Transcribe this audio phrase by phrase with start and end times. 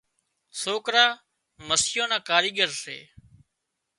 [0.61, 1.05] سوڪرا
[1.67, 2.97] مسيان نا ڪاريڳر سي